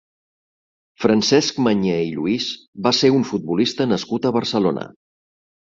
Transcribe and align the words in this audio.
Francesc 1.03 1.59
Mañé 1.67 1.99
i 2.05 2.09
Lluís 2.15 2.49
va 2.87 2.95
ser 3.03 3.13
un 3.19 3.29
futbolista 3.33 3.91
nascut 3.95 4.27
a 4.31 4.37
Barcelona. 4.39 4.91